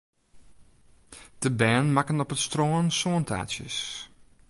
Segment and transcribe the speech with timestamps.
[1.39, 3.77] De bern makken op it strân sântaartsjes.